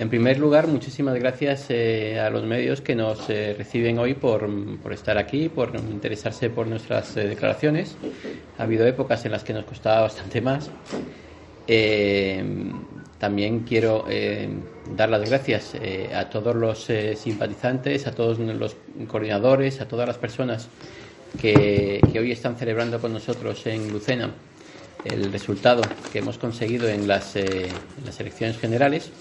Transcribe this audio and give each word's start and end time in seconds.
En 0.00 0.08
primer 0.08 0.38
lugar, 0.38 0.66
muchísimas 0.66 1.14
gracias 1.16 1.66
eh, 1.68 2.18
a 2.18 2.30
los 2.30 2.42
medios 2.44 2.80
que 2.80 2.94
nos 2.94 3.28
eh, 3.28 3.54
reciben 3.58 3.98
hoy 3.98 4.14
por, 4.14 4.48
estar 4.90 5.18
aquí, 5.18 5.50
por 5.50 5.76
interesarse 5.76 6.48
por 6.48 6.66
nuestras 6.66 7.18
eh, 7.18 7.28
declaraciones. 7.28 7.96
Ha 8.56 8.62
habido 8.62 8.86
épocas 8.86 9.26
en 9.26 9.32
las 9.32 9.44
que 9.44 9.52
nos 9.52 9.66
costaba 9.66 10.00
bastante 10.00 10.40
más. 10.40 10.70
también 13.18 13.60
quiero 13.60 14.06
dar 14.96 15.10
las 15.10 15.28
gracias 15.28 15.74
a 16.14 16.30
todos 16.30 16.56
los 16.56 16.88
simpatizantes, 17.16 18.06
a 18.06 18.12
todos 18.12 18.38
los 18.38 18.76
coordinadores, 19.06 19.82
a 19.82 19.86
todas 19.86 20.08
las 20.08 20.16
personas 20.16 20.68
que, 21.38 22.00
hoy 22.18 22.32
están 22.32 22.56
celebrando 22.56 23.00
con 23.00 23.12
nosotros 23.12 23.66
en 23.66 23.92
Lucena 23.92 24.30
el 25.04 25.30
resultado 25.30 25.82
que 26.10 26.20
hemos 26.20 26.38
conseguido 26.38 26.88
en 26.88 27.06
las, 27.06 27.36
en 27.36 27.68
las 28.06 28.18
elecciones 28.18 28.58
generales 28.58 29.12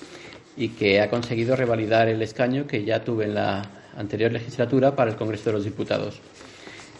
y 0.59 0.69
que 0.69 0.99
ha 0.99 1.09
conseguido 1.09 1.55
revalidar 1.55 2.09
el 2.09 2.21
escaño 2.21 2.67
que 2.67 2.83
ya 2.83 3.01
tuve 3.01 3.23
en 3.23 3.35
la 3.35 3.65
anterior 3.95 4.29
legislatura 4.29 4.93
para 4.93 5.09
el 5.09 5.15
Congreso 5.15 5.45
de 5.45 5.53
los 5.53 5.63
Diputados. 5.63 6.19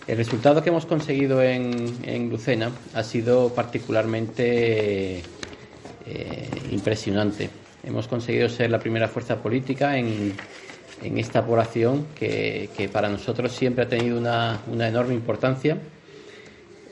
El 0.08 0.16
resultado 0.16 0.63
que 0.63 0.70
hemos 0.70 0.86
conseguido 0.86 1.44
en, 1.44 2.30
Lucena 2.30 2.72
ha 2.94 3.03
sido 3.03 3.53
particularmente 3.53 5.17
eh, 5.20 6.50
impresionante. 6.72 7.50
Hemos 7.84 8.08
conseguido 8.08 8.48
ser 8.48 8.72
la 8.72 8.80
primera 8.80 9.09
fuerza 9.09 9.36
política 9.36 9.98
en, 9.98 10.36
esta 11.03 11.45
población 11.45 12.08
que, 12.16 12.89
para 12.91 13.09
nosotros 13.09 13.52
siempre 13.52 13.84
ha 13.84 13.89
tenido 13.89 14.17
una, 14.17 14.62
enorme 14.88 15.14
importancia. 15.14 15.78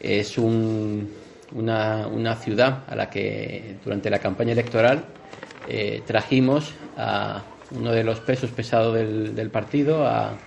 Es 0.01 0.37
una, 0.37 2.07
una 2.07 2.35
ciudad 2.35 2.83
a 2.87 2.95
la 2.95 3.09
que 3.09 3.77
durante 3.85 4.09
la 4.09 4.19
campaña 4.19 4.51
electoral 4.51 5.05
eh, 5.67 6.01
trajimos 6.05 6.73
a 6.97 7.43
uno 7.71 7.91
de 7.91 8.03
los 8.03 8.19
pesos 8.19 8.51
pesados 8.51 8.95
del, 8.95 9.49
partido, 9.49 10.07
a, 10.07 10.37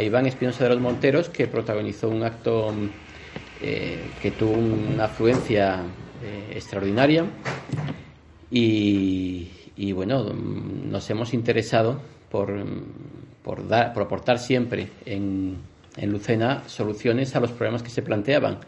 Iván 0.00 0.26
Espinosa 0.26 0.64
de 0.64 0.70
los 0.70 0.80
Monteros, 0.80 1.28
que 1.28 1.48
protagonizó 1.48 2.08
un 2.08 2.22
acto 2.22 2.72
eh, 3.60 3.98
que 4.20 4.30
tuvo 4.30 4.52
una 4.52 5.04
afluencia 5.04 5.80
eh, 6.22 6.52
extraordinaria. 6.54 7.24
Y, 8.50 9.92
bueno, 9.92 10.32
nos 10.32 11.10
hemos 11.10 11.34
interesado 11.34 12.00
por, 12.30 12.64
por, 13.42 13.66
dar, 13.66 13.92
por 13.92 14.04
aportar 14.04 14.38
siempre 14.38 14.88
en, 15.06 15.56
en 15.96 16.12
Lucena 16.12 16.62
soluciones 16.66 17.34
a 17.34 17.40
los 17.40 17.50
problemas 17.50 17.82
que 17.82 17.90
se 17.90 18.02
planteaban. 18.02 18.60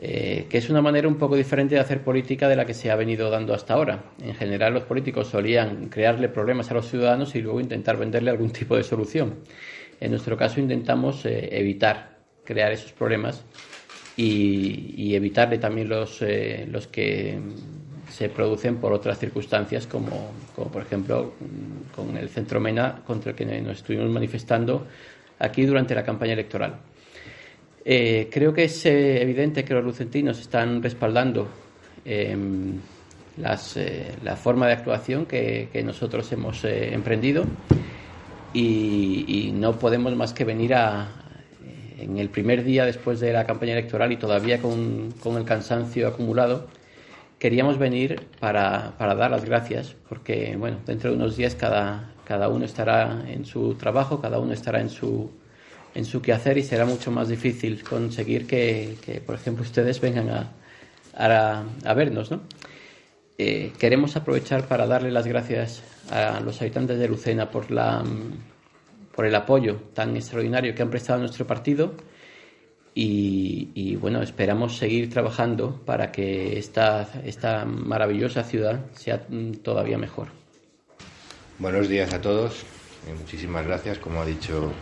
Eh, 0.00 0.46
que 0.48 0.58
es 0.58 0.70
una 0.70 0.80
manera 0.80 1.08
un 1.08 1.16
poco 1.16 1.34
diferente 1.34 1.74
de 1.74 1.80
hacer 1.80 2.04
política 2.04 2.48
de 2.48 2.54
la 2.54 2.64
que 2.64 2.72
se 2.72 2.88
ha 2.90 2.96
venido 2.96 3.30
dando 3.30 3.52
hasta 3.52 3.74
ahora. 3.74 4.04
En 4.22 4.34
general, 4.34 4.72
los 4.74 4.84
políticos 4.84 5.26
solían 5.26 5.88
crearle 5.88 6.28
problemas 6.28 6.70
a 6.70 6.74
los 6.74 6.88
ciudadanos 6.88 7.34
y 7.34 7.40
luego 7.40 7.60
intentar 7.60 7.96
venderle 7.96 8.30
algún 8.30 8.50
tipo 8.52 8.76
de 8.76 8.84
solución. 8.84 9.40
En 10.00 10.10
nuestro 10.10 10.36
caso, 10.36 10.60
intentamos 10.60 11.24
eh, 11.26 11.48
evitar 11.58 12.18
crear 12.44 12.72
esos 12.72 12.92
problemas 12.92 13.44
y, 14.16 15.14
evitarle 15.14 15.58
también 15.58 15.88
los, 15.88 16.22
eh, 16.22 16.66
los 16.70 16.86
que 16.86 17.38
se 18.08 18.28
producen 18.28 18.76
por 18.76 18.92
otras 18.92 19.18
circunstancias, 19.18 19.86
como, 19.86 20.32
como 20.54 20.70
por 20.70 20.82
ejemplo 20.82 21.34
con 21.94 22.16
el 22.16 22.28
Centro 22.28 22.60
MENA, 22.60 23.02
contra 23.06 23.30
el 23.32 23.36
que 23.36 23.44
nos 23.44 23.78
estuvimos 23.78 24.08
manifestando 24.08 24.86
aquí 25.38 25.66
durante 25.66 25.94
la 25.94 26.04
campaña 26.04 26.32
electoral. 26.32 26.76
Eh, 27.84 28.28
creo 28.30 28.52
que 28.52 28.64
es 28.64 28.86
eh, 28.86 29.22
evidente 29.22 29.64
que 29.64 29.74
los 29.74 29.84
lucentinos 29.84 30.40
están 30.40 30.82
respaldando 30.82 31.48
em, 32.04 32.74
eh, 33.76 34.12
la 34.22 34.36
forma 34.36 34.66
de 34.66 34.72
actuación 34.72 35.26
que, 35.26 35.68
nosotros 35.84 36.30
hemos 36.32 36.64
emprendido 36.64 37.44
y, 38.52 39.52
no 39.54 39.78
podemos 39.78 40.14
más 40.16 40.32
que 40.32 40.44
venir 40.44 40.74
a, 40.74 41.08
en 41.98 42.18
el 42.18 42.28
primer 42.30 42.64
día 42.64 42.84
después 42.84 43.20
de 43.20 43.32
la 43.32 43.44
campaña 43.44 43.72
electoral 43.72 44.12
y 44.12 44.16
todavía 44.16 44.60
con, 44.60 45.14
el 45.36 45.44
cansancio 45.44 46.08
acumulado, 46.08 46.66
queríamos 47.38 47.78
venir 47.78 48.26
para, 48.40 48.94
para, 48.98 49.14
dar 49.14 49.30
las 49.30 49.44
gracias 49.44 49.96
porque, 50.08 50.56
bueno, 50.56 50.78
dentro 50.84 51.10
de 51.10 51.16
unos 51.16 51.36
días 51.36 51.54
cada, 51.54 52.12
cada 52.24 52.48
uno 52.48 52.64
estará 52.64 53.24
en 53.28 53.44
su 53.44 53.74
trabajo, 53.74 54.20
cada 54.20 54.38
uno 54.38 54.52
estará 54.52 54.80
en 54.80 54.90
su 54.90 55.30
en 55.94 56.04
su 56.04 56.22
quehacer 56.22 56.58
y 56.58 56.62
será 56.62 56.84
mucho 56.84 57.10
más 57.10 57.28
difícil 57.28 57.82
conseguir 57.82 58.46
que, 58.46 59.22
por 59.24 59.34
ejemplo, 59.34 59.62
ustedes 59.62 60.00
vengan 60.00 60.52
a, 61.14 61.94
vernos. 61.94 62.30
¿no? 62.30 62.40
Eh, 63.36 63.72
queremos 63.78 64.16
aprovechar 64.16 64.66
para 64.66 64.86
darle 64.86 65.10
las 65.10 65.26
gracias 65.26 65.82
a 66.10 66.40
los 66.40 66.60
habitantes 66.60 66.98
de 66.98 67.08
Lucena 67.08 67.50
por, 67.50 67.70
la, 67.70 68.04
por 69.14 69.26
el 69.26 69.34
apoyo 69.34 69.76
tan 69.94 70.16
extraordinario 70.16 70.74
que 70.74 70.82
han 70.82 70.90
prestado 70.90 71.18
a 71.18 71.20
nuestro 71.20 71.46
partido 71.46 71.94
y, 73.00 73.94
bueno, 73.96 74.22
esperamos 74.22 74.76
seguir 74.76 75.08
trabajando 75.08 75.80
para 75.84 76.10
que 76.10 76.58
esta, 76.58 77.08
esta 77.24 77.64
maravillosa 77.64 78.42
ciudad 78.42 78.86
sea 78.94 79.24
todavía 79.62 79.98
mejor. 79.98 80.28
Buenos 81.60 81.88
días 81.88 82.12
a 82.12 82.20
todos 82.20 82.64
y 83.08 83.12
muchísimas 83.16 83.64
gracias, 83.64 83.98
como 83.98 84.20
ha 84.20 84.26
dicho 84.26 84.72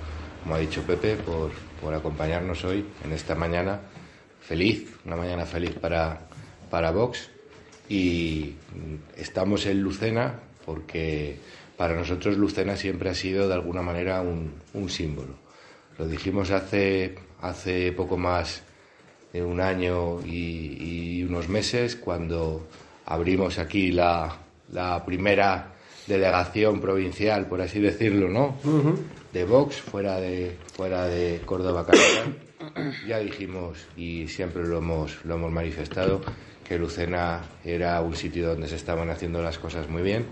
como 0.42 0.54
ha 0.54 0.58
dicho 0.58 0.82
Pepe, 0.82 1.16
por, 1.16 1.50
por 1.80 1.94
acompañarnos 1.94 2.64
hoy 2.64 2.84
en 3.04 3.12
esta 3.12 3.34
mañana 3.34 3.80
feliz, 4.41 4.94
una 5.04 5.16
mañana 5.16 5.44
feliz 5.44 5.72
para, 5.72 6.20
para 6.70 6.91
Vox. 6.91 7.30
Y 7.88 8.54
estamos 9.16 9.66
en 9.66 9.82
Lucena 9.82 10.41
porque 10.64 11.38
para 11.76 11.94
nosotros 11.94 12.36
Lucena 12.36 12.76
siempre 12.76 13.10
ha 13.10 13.14
sido 13.14 13.48
de 13.48 13.54
alguna 13.54 13.82
manera 13.82 14.20
un, 14.22 14.54
un 14.74 14.88
símbolo. 14.88 15.34
Lo 15.98 16.06
dijimos 16.06 16.50
hace, 16.50 17.14
hace 17.41 17.92
poco 17.92 18.16
más 18.16 18.62
de 19.32 19.42
un 19.42 19.60
año 19.60 20.20
y, 20.24 21.22
unos 21.24 21.48
meses 21.48 21.97
cuando 21.97 22.68
abrimos 23.04 23.58
aquí 23.58 23.91
la, 23.91 24.36
la 24.70 25.04
primera 25.04 25.75
delegación 26.06 26.81
provincial, 26.81 27.47
por 27.47 27.61
así 27.61 27.81
decirlo, 27.81 28.28
¿no? 28.28 28.56
De 29.33 29.44
Vox, 29.44 29.81
fuera 29.81 30.21
de, 30.21 30.56
fuera 30.75 31.06
de 31.06 31.41
Córdoba 31.44 31.84
capital. 31.87 32.37
Ya 33.06 33.19
dijimos 33.19 33.87
y 33.97 34.27
siempre 34.28 34.65
lo 34.66 34.78
hemos, 34.78 35.25
lo 35.25 35.34
hemos 35.34 35.53
manifestado 35.53 36.21
que 36.66 36.78
Lucena 36.78 37.43
era 37.65 38.00
un 38.00 38.16
sitio 38.16 38.49
donde 38.49 38.66
se 38.66 38.77
estaban 38.77 39.09
haciendo 39.11 39.43
las 39.43 39.59
cosas 39.59 39.89
muy 39.89 40.03
bien 40.03 40.27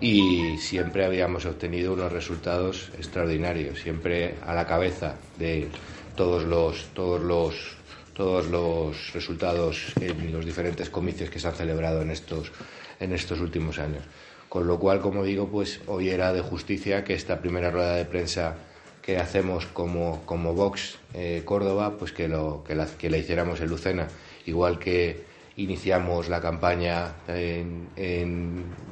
y 0.00 0.58
siempre 0.58 1.04
habíamos 1.04 1.46
obtenido 1.46 1.94
unos 1.94 2.12
resultados 2.12 2.90
extraordinarios, 2.98 3.80
siempre 3.80 4.34
a 4.46 4.54
la 4.54 4.66
cabeza 4.66 5.16
de 5.38 5.68
todos 6.14 6.44
los, 6.44 6.88
todos 6.94 7.20
los, 7.20 7.76
todos 8.14 8.46
los 8.46 9.12
resultados 9.12 9.92
en 10.00 10.32
los 10.32 10.44
diferentes 10.44 10.90
comicios 10.90 11.30
que 11.30 11.40
se 11.40 11.48
han 11.48 11.54
celebrado 11.54 12.02
en 12.02 12.10
estos, 12.10 12.52
en 13.00 13.12
estos 13.12 13.40
últimos 13.40 13.78
años. 13.78 14.02
Con 14.48 14.66
lo 14.66 14.78
cual, 14.78 15.00
como 15.00 15.24
digo, 15.24 15.48
pues 15.48 15.80
hoy 15.86 16.10
era 16.10 16.32
de 16.32 16.40
justicia 16.40 17.04
que 17.04 17.14
esta 17.14 17.40
primera 17.40 17.70
rueda 17.70 17.94
de 17.94 18.04
prensa 18.04 18.54
que 19.02 19.18
hacemos 19.18 19.66
como, 19.66 20.22
como 20.26 20.52
Vox 20.54 20.98
eh, 21.14 21.42
Córdoba, 21.44 21.96
pues 21.96 22.12
que, 22.12 22.26
lo, 22.26 22.64
que, 22.64 22.74
la, 22.74 22.86
que 22.86 23.08
la 23.08 23.18
hiciéramos 23.18 23.60
en 23.60 23.68
Lucena, 23.68 24.08
igual 24.46 24.78
que 24.78 25.24
iniciamos 25.56 26.28
la 26.28 26.40
campaña 26.40 27.14
de 27.26 27.64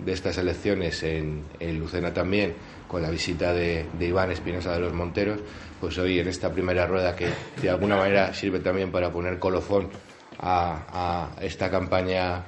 estas 0.07 0.39
elecciones 0.39 1.03
en, 1.03 1.43
en, 1.61 1.79
Lucena 1.79 2.15
también, 2.15 2.55
con 2.89 3.03
la 3.03 3.11
visita 3.11 3.53
de, 3.53 3.87
Iván 4.01 4.31
Espinosa 4.31 4.73
de 4.73 4.81
los 4.81 4.93
Monteros, 4.93 5.41
pues 5.81 5.99
hoy 5.99 6.21
en 6.21 6.29
esta 6.29 6.51
primera 6.51 6.87
rueda 6.87 7.15
que 7.15 7.29
de 7.61 7.71
alguna 7.71 7.97
manera 7.97 8.33
sirve 8.33 8.61
también 8.61 8.91
para 8.91 9.11
poner 9.11 9.39
colofón 9.39 9.89
a 10.39 11.31
esta 11.41 11.71
campaña 11.71 12.45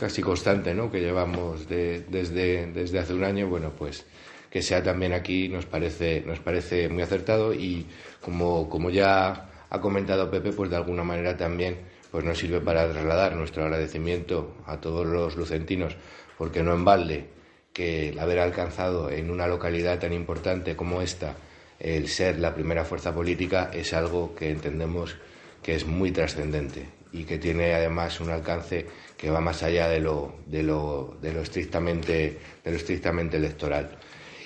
casi 0.00 0.22
constante 0.22 0.74
¿no? 0.74 0.90
que 0.90 1.00
llevamos 1.00 1.68
desde, 1.68 2.66
desde 2.66 2.98
hace 2.98 3.12
un 3.12 3.22
año, 3.22 3.46
bueno, 3.48 3.70
pues 3.78 4.06
que 4.50 4.62
sea 4.62 4.82
también 4.82 5.12
aquí 5.12 5.48
nos 5.48 5.66
parece, 5.66 6.24
nos 6.26 6.40
parece 6.40 6.88
muy 6.88 7.02
acertado 7.02 7.52
y 7.52 7.86
como, 8.20 8.68
como 8.68 8.90
ya 8.90 9.50
ha 9.68 9.80
comentado 9.80 10.30
Pepe, 10.30 10.52
pues 10.52 10.70
de 10.70 10.76
alguna 10.76 11.04
manera 11.04 11.36
también 11.36 11.76
pues 12.10 12.24
nos 12.24 12.38
sirve 12.38 12.60
para 12.60 12.90
trasladar 12.90 13.36
nuestro 13.36 13.62
agradecimiento 13.62 14.56
a 14.66 14.78
todos 14.78 15.06
los 15.06 15.36
lucentinos, 15.36 15.96
porque 16.36 16.62
no 16.62 16.74
en 16.74 16.84
balde 16.84 17.26
que 17.72 18.08
el 18.08 18.18
haber 18.18 18.40
alcanzado 18.40 19.10
en 19.10 19.30
una 19.30 19.46
localidad 19.46 20.00
tan 20.00 20.12
importante 20.12 20.74
como 20.74 21.02
esta 21.02 21.36
el 21.78 22.08
ser 22.08 22.40
la 22.40 22.54
primera 22.54 22.84
fuerza 22.84 23.14
política 23.14 23.70
es 23.72 23.92
algo 23.94 24.34
que 24.34 24.50
entendemos 24.50 25.16
que 25.62 25.76
es 25.76 25.86
muy 25.86 26.10
trascendente 26.10 26.99
y 27.12 27.24
que 27.24 27.38
tiene 27.38 27.74
además 27.74 28.20
un 28.20 28.30
alcance 28.30 28.86
que 29.16 29.30
va 29.30 29.40
más 29.40 29.62
allá 29.62 29.88
de 29.88 30.00
lo, 30.00 30.34
de 30.46 30.62
lo, 30.62 31.16
de 31.20 31.32
lo, 31.32 31.42
estrictamente, 31.42 32.38
de 32.64 32.70
lo 32.70 32.76
estrictamente 32.76 33.36
electoral. 33.36 33.98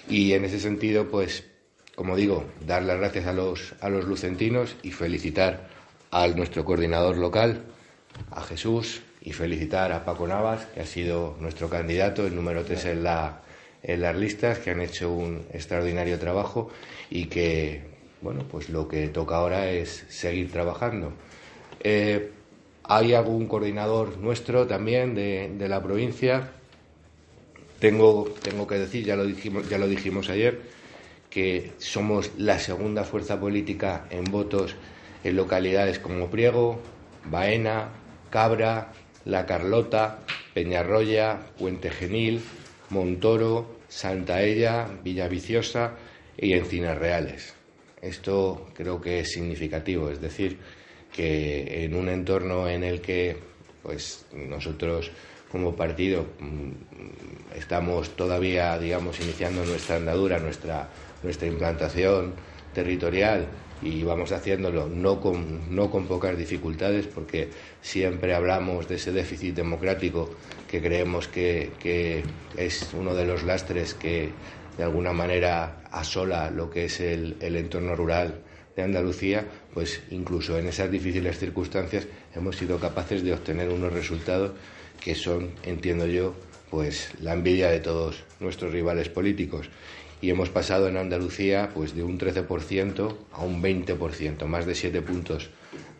Y 0.08 0.32
en 0.32 0.44
ese 0.44 0.58
sentido, 0.58 1.08
pues, 1.08 1.44
como 1.94 2.16
digo, 2.16 2.44
dar 2.66 2.82
las 2.82 2.98
gracias 2.98 3.26
a 3.26 3.32
los, 3.32 3.74
a 3.80 3.88
los 3.88 4.04
lucentinos 4.04 4.76
y 4.82 4.90
felicitar 4.90 5.68
a 6.10 6.26
nuestro 6.28 6.64
coordinador 6.64 7.16
local, 7.16 7.64
a 8.30 8.42
Jesús, 8.42 9.02
y 9.24 9.32
felicitar 9.32 9.90
a 9.92 10.04
Paco 10.04 10.26
Navas, 10.26 10.66
que 10.66 10.80
ha 10.80 10.86
sido 10.86 11.36
nuestro 11.40 11.70
candidato, 11.70 12.26
el 12.26 12.36
número 12.36 12.62
tres 12.62 12.84
en 12.84 13.02
la, 13.02 13.40
en 13.82 14.02
las 14.02 14.14
listas, 14.14 14.58
que 14.58 14.70
han 14.70 14.82
hecho 14.82 15.10
un 15.10 15.46
extraordinario 15.50 16.18
trabajo 16.18 16.70
y 17.08 17.26
que, 17.26 17.82
bueno, 18.20 18.44
pues 18.50 18.68
lo 18.68 18.86
que 18.86 19.08
toca 19.08 19.36
ahora 19.36 19.70
es 19.70 20.04
seguir 20.10 20.52
trabajando. 20.52 21.14
Eh, 21.82 22.32
hay 22.84 23.14
algún 23.14 23.46
coordinador 23.46 24.18
nuestro 24.18 24.66
también 24.66 25.14
de, 25.14 25.68
la 25.68 25.82
provincia. 25.82 26.50
Tengo, 27.78 28.32
tengo, 28.42 28.66
que 28.66 28.76
decir, 28.76 29.04
ya 29.04 29.16
lo, 29.16 29.24
dijimos, 29.24 29.68
ya 29.68 29.78
lo 29.78 29.88
dijimos 29.88 30.28
ayer, 30.30 30.60
que 31.30 31.72
somos 31.78 32.30
la 32.38 32.58
segunda 32.58 33.04
fuerza 33.04 33.40
política 33.40 34.06
en 34.10 34.24
votos 34.24 34.76
en 35.24 35.36
localidades 35.36 35.98
como 35.98 36.30
Priego, 36.30 36.78
Baena, 37.24 37.88
Cabra, 38.30 38.92
La 39.24 39.46
Carlota, 39.46 40.20
Peñarroya, 40.52 41.40
Puente 41.58 41.90
Genil, 41.90 42.42
Montoro, 42.90 43.78
Santaella, 43.88 44.88
Villaviciosa 45.02 45.92
y 46.36 46.52
Encinas 46.52 46.98
Reales. 46.98 47.54
Esto 48.02 48.66
creo 48.74 49.00
que 49.00 49.20
es 49.20 49.32
significativo, 49.32 50.10
es 50.10 50.20
decir, 50.20 50.58
que 51.14 51.84
en 51.84 51.94
un 51.94 52.08
entorno 52.08 52.68
en 52.68 52.82
el 52.84 53.00
que 53.00 53.36
pues 53.82 54.26
nosotros 54.32 55.10
como 55.50 55.76
partido 55.76 56.26
mm, 56.40 57.56
estamos 57.56 58.16
todavía 58.16 58.78
digamos 58.78 59.20
iniciando 59.20 59.64
nuestra 59.64 59.96
andadura, 59.96 60.38
nuestra 60.38 60.88
nuestra 61.22 61.48
implantación 61.48 62.34
territorial 62.74 63.46
y 63.82 64.02
vamos 64.02 64.32
haciéndolo 64.32 64.88
no 64.88 65.20
con, 65.20 65.74
no 65.74 65.90
con 65.90 66.06
pocas 66.06 66.36
dificultades 66.36 67.06
porque 67.06 67.48
siempre 67.80 68.34
hablamos 68.34 68.88
de 68.88 68.96
ese 68.96 69.12
déficit 69.12 69.54
democrático 69.54 70.30
que 70.70 70.80
creemos 70.80 71.28
que, 71.28 71.70
que 71.78 72.22
es 72.56 72.90
uno 72.94 73.14
de 73.14 73.26
los 73.26 73.42
lastres 73.42 73.94
que 73.94 74.30
de 74.76 74.84
alguna 74.84 75.12
manera 75.12 75.82
asola 75.90 76.50
lo 76.50 76.70
que 76.70 76.86
es 76.86 77.00
el, 77.00 77.36
el 77.40 77.56
entorno 77.56 77.94
rural 77.94 78.43
de 78.76 78.82
Andalucía, 78.82 79.46
pues 79.72 80.02
incluso 80.10 80.58
en 80.58 80.66
esas 80.66 80.90
difíciles 80.90 81.38
circunstancias 81.38 82.06
hemos 82.34 82.56
sido 82.56 82.78
capaces 82.78 83.22
de 83.22 83.32
obtener 83.32 83.68
unos 83.68 83.92
resultados 83.92 84.52
que 85.00 85.14
son, 85.14 85.50
entiendo 85.62 86.06
yo, 86.06 86.34
pues 86.70 87.10
la 87.20 87.34
envidia 87.34 87.70
de 87.70 87.80
todos 87.80 88.24
nuestros 88.40 88.72
rivales 88.72 89.08
políticos. 89.08 89.68
Y 90.20 90.30
hemos 90.30 90.48
pasado 90.48 90.88
en 90.88 90.96
Andalucía 90.96 91.70
pues 91.74 91.94
de 91.94 92.02
un 92.02 92.18
13% 92.18 93.16
a 93.32 93.44
un 93.44 93.62
20%, 93.62 94.46
más 94.46 94.66
de 94.66 94.74
7 94.74 95.02
puntos 95.02 95.50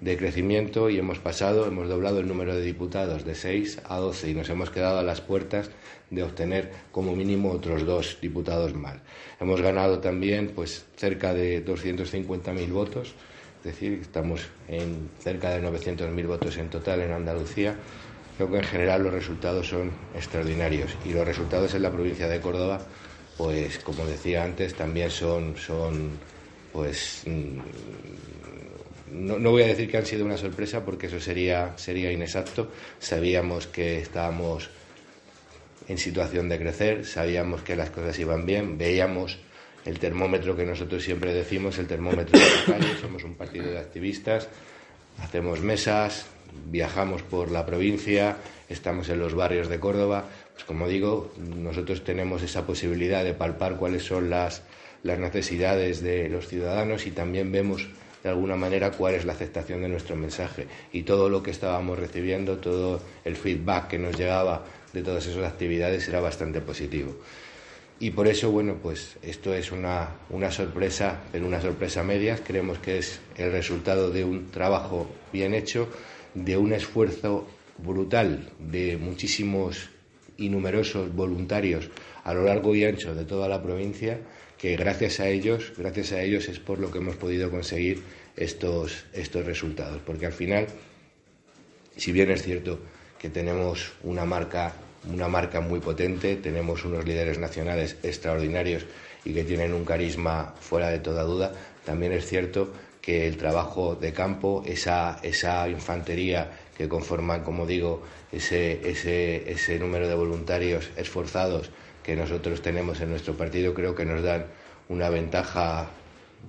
de 0.05 0.19
crecimiento 0.19 0.91
y 0.91 0.99
hemos 0.99 1.19
pasado, 1.19 1.67
hemos 1.67 1.89
doblado 1.89 2.21
el 2.21 2.29
número 2.29 2.55
de 2.55 2.61
diputados 2.61 3.25
de 3.25 3.35
6 3.35 3.81
a 3.89 3.97
12 3.97 4.31
y 4.31 4.35
nos 4.35 4.51
hemos 4.51 4.69
quedado 4.69 4.99
a 4.99 5.03
las 5.03 5.23
puertas 5.23 5.71
de 6.11 6.23
obtener 6.23 6.73
como 6.93 7.17
mínimo 7.17 7.51
otros 7.51 7.87
dos 7.87 8.19
diputados 8.21 8.75
más. 8.75 8.97
Hemos 9.41 9.63
ganado 9.63 10.01
también 10.01 10.53
pues 10.55 10.85
cerca 10.97 11.33
de 11.33 11.65
250.000 11.65 12.71
votos, 12.71 13.15
es 13.61 13.65
decir, 13.65 14.01
estamos 14.03 14.43
en 14.69 15.09
cerca 15.21 15.49
de 15.49 15.67
900.000 15.67 16.27
votos 16.27 16.59
en 16.59 16.69
total 16.69 17.01
en 17.01 17.13
Andalucía. 17.13 17.75
Creo 18.37 18.51
que 18.51 18.59
en 18.59 18.65
general 18.65 19.05
los 19.05 19.13
resultados 19.15 19.69
son 19.69 19.91
extraordinarios 20.15 20.95
y 21.07 21.15
los 21.15 21.27
resultados 21.27 21.75
en 21.75 21.81
la 21.81 21.91
provincia 21.91 22.29
de 22.29 22.43
Córdoba, 22.43 22.79
pues 23.39 23.79
como 23.79 24.05
decía 24.05 24.45
antes, 24.45 24.75
también 24.75 25.11
son, 25.11 25.57
son 25.57 26.11
pues 26.75 27.23
mm, 27.25 27.61
no, 29.11 29.39
no, 29.39 29.51
voy 29.51 29.63
a 29.63 29.67
decir 29.67 29.91
que 29.91 29.97
han 29.97 30.07
sido 30.07 30.25
una 30.25 30.37
sorpresa 30.37 30.85
porque 30.85 31.07
eso 31.07 31.21
sería, 31.21 31.73
sería 31.77 32.11
inexacto. 32.11 32.71
Sabíamos 32.99 33.67
que 33.67 34.01
estábamos 34.01 34.71
en 35.89 35.99
situación 35.99 36.49
de 36.49 36.59
crecer, 36.59 37.05
sabíamos 37.05 37.63
que 37.63 37.77
las 37.77 37.91
cosas 37.91 38.19
iban 38.19 38.47
bien, 38.47 38.79
veíamos 38.79 39.39
el 39.85 39.99
termómetro 39.99 40.57
que 40.57 40.65
nosotros 40.65 41.03
siempre 41.03 41.35
decimos, 41.35 41.79
el 41.79 41.87
termómetro 41.87 42.39
de 42.39 42.47
la 42.47 42.79
calle, 42.79 42.97
somos 43.01 43.23
un 43.25 43.35
partido 43.35 43.67
de 43.71 43.79
activistas, 43.79 44.49
hacemos 45.19 45.61
mesas, 45.61 46.27
viajamos 46.71 47.23
por 47.23 47.51
la 47.51 47.67
provincia, 47.67 48.37
estamos 48.69 49.09
en 49.11 49.19
los 49.19 49.35
barrios 49.35 49.69
de 49.69 49.79
Córdoba. 49.79 50.25
Pues 50.55 50.65
como 50.65 50.89
digo, 50.89 51.33
nosotros 51.37 52.03
tenemos 52.05 52.43
esa 52.43 52.67
posibilidad 52.67 53.25
de 53.25 53.35
palpar 53.35 53.77
cuáles 53.77 54.05
son 54.05 54.31
las, 54.31 54.63
las 55.03 55.19
necesidades 55.19 56.01
de 56.03 56.29
los 56.31 56.49
ciudadanos 56.49 57.07
y 57.07 57.11
también 57.11 57.53
vemos 57.53 57.89
de 58.25 58.31
alguna 58.31 58.57
manera 58.57 58.91
cuál 58.91 59.15
es 59.15 59.27
la 59.27 59.35
aceptación 59.35 59.83
de 59.83 59.89
nuestro 59.89 60.17
mensaje. 60.17 60.67
Y 60.93 61.03
todo 61.03 61.29
lo 61.29 61.43
que 61.43 61.51
estábamos 61.51 61.99
recibiendo, 61.99 62.57
todo 62.57 63.01
el 63.25 63.37
feedback 63.37 63.89
que 63.89 63.99
nos 63.99 64.19
llegaba 64.19 64.65
de 64.95 65.03
todas 65.03 65.27
esas 65.27 65.45
actividades 65.45 66.09
era 66.09 66.21
bastante 66.21 66.63
positivo. 66.63 67.15
Y 68.01 68.11
por 68.11 68.27
eso, 68.27 68.51
bueno, 68.51 68.79
pues 68.83 69.19
esto 69.23 69.55
es 69.55 69.71
una, 69.71 70.09
una 70.31 70.51
sorpresa, 70.51 71.21
pero 71.31 71.47
una 71.47 71.61
sorpresa 71.61 72.03
media. 72.03 72.39
Creemos 72.43 72.79
que 72.79 72.99
es 72.99 73.21
el 73.37 73.53
resultado 73.53 74.11
de 74.11 74.25
un 74.25 74.51
trabajo 74.51 75.07
bien 75.31 75.53
hecho, 75.53 75.89
de 76.33 76.57
un 76.57 76.73
esfuerzo 76.73 77.47
brutal 77.77 78.49
de 78.59 78.97
muchísimos 78.97 79.91
y 80.39 80.49
numerosos 80.49 81.15
voluntarios 81.15 81.91
a 82.25 82.35
lo 82.35 82.45
largo 82.45 82.75
y 82.75 82.85
ancho 82.85 83.15
de 83.15 83.25
toda 83.25 83.49
la 83.49 83.63
provincia 83.63 84.19
que 84.59 84.77
gracias 84.77 85.21
a 85.21 85.29
ellos, 85.29 85.73
gracias 85.77 86.13
a 86.13 86.23
ellos 86.23 86.49
es 86.49 86.59
por 86.59 86.79
lo 86.79 86.91
que 86.91 86.99
hemos 86.99 87.17
podido 87.17 87.51
conseguir 87.51 88.03
estos, 88.35 89.05
estos 89.13 89.45
resultados. 89.45 90.01
Porque 90.05 90.27
al 90.27 90.33
final, 90.33 90.67
si 91.97 92.13
bien 92.13 92.31
es 92.31 92.43
cierto 92.43 92.79
que 93.19 93.29
tenemos 93.29 93.93
una 94.03 94.25
marca, 94.25 94.73
una 95.13 95.29
marca 95.29 95.61
muy 95.61 95.81
potente, 95.81 96.37
tenemos 96.37 96.85
unos 96.85 97.05
líderes 97.05 97.39
nacionales 97.39 97.97
extraordinarios 98.03 98.87
y 99.25 99.35
que 99.35 99.45
tienen 99.45 99.75
un 99.75 99.85
carisma 99.85 100.55
fuera 100.61 100.89
de 100.89 100.99
toda 100.99 101.25
duda, 101.25 101.53
también 101.85 102.13
es 102.13 102.27
cierto 102.27 102.73
que 103.03 103.27
el 103.27 103.37
trabajo 103.37 103.97
de 103.97 104.15
campo, 104.15 104.63
esa, 104.65 105.19
esa 105.23 105.69
infantería 105.69 106.51
que 106.75 106.89
conforman, 106.89 107.45
como 107.45 107.67
digo, 107.67 108.03
ese, 108.33 108.89
ese, 108.89 109.51
ese 109.51 109.79
número 109.79 110.09
de 110.09 110.15
voluntarios 110.15 110.91
esforzados 110.97 111.71
que 112.05 112.15
nosotros 112.15 112.63
tenemos 112.63 113.01
en 113.01 113.11
nuestro 113.11 113.35
partido 113.35 113.75
creo 113.75 113.95
que 113.95 114.05
nos 114.05 114.23
dan 114.23 114.47
una 114.89 115.09
ventaja 115.09 115.91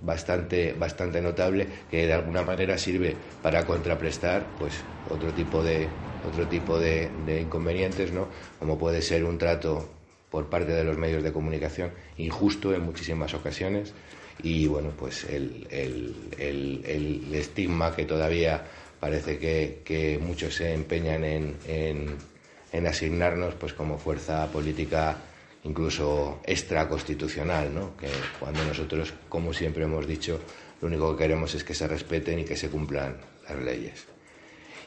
bastante, 0.04 0.74
bastante 0.74 1.22
notable 1.22 1.68
que 1.90 2.06
de 2.06 2.14
alguna 2.14 2.44
manera 2.44 2.78
sirve 2.78 3.16
para 3.42 3.66
contraprestar 3.66 4.52
pues 4.58 4.84
otro 5.06 5.34
tipo 5.34 5.64
de 5.64 5.90
otro 6.24 6.48
tipo 6.48 6.80
de, 6.80 7.12
inconvenientes 7.42 8.12
¿no? 8.12 8.28
como 8.60 8.78
puede 8.78 9.02
ser 9.02 9.24
un 9.24 9.38
trato 9.38 9.90
por 10.30 10.50
parte 10.50 10.74
de 10.74 10.84
los 10.84 10.98
medios 10.98 11.24
de 11.24 11.32
comunicación 11.32 11.92
injusto 12.18 12.74
en 12.74 12.82
muchísimas 12.82 13.34
ocasiones 13.34 13.94
y 14.44 14.68
bueno 14.68 14.92
pues 14.98 15.24
el, 15.26 15.68
el, 15.70 16.16
el, 16.38 16.82
el 16.86 17.36
estigma 17.36 17.96
que 17.96 18.06
todavía 18.06 18.64
parece 19.00 19.38
que, 19.38 19.82
que 19.86 20.18
muchos 20.20 20.56
se 20.56 20.74
empeñan 20.74 21.24
en, 21.24 21.56
en, 21.68 22.16
en 22.74 22.88
asignarnos 22.88 23.54
pues 23.56 23.74
como 23.74 23.98
fuerza 23.98 24.48
política 24.52 25.18
incluso 25.66 26.40
extraconstitucional, 26.46 27.74
¿no? 27.74 27.98
que 27.98 28.08
cuando 28.40 28.64
nosotros, 28.64 29.14
como 29.28 29.52
siempre 29.52 29.84
hemos 29.84 30.08
dicho, 30.08 30.40
lo 30.82 30.88
único 30.88 31.12
que 31.16 31.24
queremos 31.24 31.54
es 31.56 31.64
que 31.64 31.74
se 31.74 31.88
respeten 31.88 32.40
y 32.40 32.46
que 32.46 32.56
se 32.56 32.70
cumplan 32.70 33.18
las 33.50 33.60
leyes. 33.60 34.06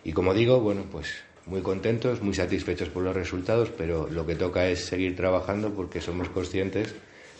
Y 0.04 0.12
como 0.12 0.32
digo, 0.32 0.60
bueno, 0.60 0.84
pues 0.90 1.08
muy 1.46 1.62
contentos, 1.62 2.22
muy 2.22 2.34
satisfechos 2.34 2.88
por 2.90 3.02
los 3.02 3.14
resultados, 3.14 3.70
pero 3.76 4.08
lo 4.08 4.24
que 4.24 4.36
toca 4.36 4.68
es 4.68 4.84
seguir 4.84 5.16
trabajando 5.16 5.74
porque 5.74 6.00
somos 6.00 6.28
conscientes 6.28 6.94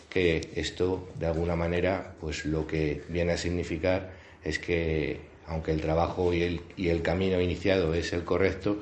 que 0.09 0.49
esto, 0.55 1.07
de 1.17 1.27
alguna 1.27 1.55
manera, 1.55 2.15
pues 2.19 2.45
lo 2.45 2.67
que 2.67 3.03
viene 3.07 3.33
a 3.33 3.37
significar 3.37 4.11
es 4.43 4.59
que, 4.59 5.21
aunque 5.45 5.71
el 5.71 5.79
trabajo 5.79 6.33
y 6.33 6.41
el, 6.41 6.61
y 6.75 6.89
el 6.89 7.01
camino 7.01 7.39
iniciado 7.39 7.93
es 7.93 8.11
el 8.11 8.25
correcto, 8.25 8.79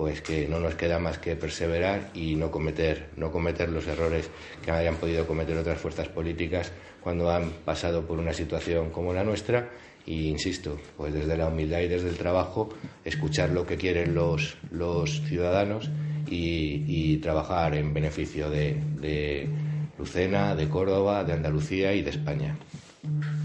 pues 0.00 0.22
que 0.22 0.48
no 0.48 0.58
nos 0.60 0.76
queda 0.76 0.98
más 0.98 1.18
que 1.18 1.36
perseverar 1.36 2.08
y 2.14 2.34
no 2.34 2.50
cometer, 2.50 3.10
no 3.16 3.30
cometer 3.30 3.68
los 3.68 3.86
errores 3.86 4.30
que 4.64 4.70
hayan 4.70 4.96
podido 4.96 5.26
cometer 5.26 5.58
otras 5.58 5.78
fuerzas 5.78 6.08
políticas 6.08 6.72
cuando 7.02 7.30
han 7.30 7.50
pasado 7.66 8.06
por 8.06 8.18
una 8.18 8.32
situación 8.32 8.88
como 8.88 9.12
la 9.12 9.24
nuestra. 9.24 9.68
Y 10.06 10.28
insisto, 10.28 10.80
pues 10.96 11.12
desde 11.12 11.36
la 11.36 11.48
humildad 11.48 11.80
y 11.80 11.88
desde 11.88 12.08
el 12.08 12.16
trabajo, 12.16 12.70
escuchar 13.04 13.50
lo 13.50 13.66
que 13.66 13.76
quieren 13.76 14.14
los, 14.14 14.56
los 14.70 15.20
ciudadanos 15.28 15.90
y, 16.26 16.82
y 16.86 17.18
trabajar 17.18 17.74
en 17.74 17.92
beneficio 17.92 18.48
de, 18.48 18.82
de 19.02 19.50
Lucena, 19.98 20.54
de 20.54 20.66
Córdoba, 20.70 21.24
de 21.24 21.34
Andalucía 21.34 21.92
y 21.92 22.00
de 22.00 22.08
España. 22.08 22.56